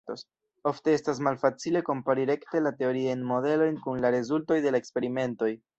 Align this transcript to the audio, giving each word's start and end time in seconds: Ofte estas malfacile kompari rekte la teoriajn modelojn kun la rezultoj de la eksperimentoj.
Ofte 0.69 0.95
estas 0.99 1.21
malfacile 1.27 1.83
kompari 1.91 2.25
rekte 2.31 2.63
la 2.69 2.75
teoriajn 2.83 3.25
modelojn 3.35 3.79
kun 3.87 4.05
la 4.07 4.17
rezultoj 4.19 4.63
de 4.67 4.75
la 4.75 4.85
eksperimentoj. 4.85 5.55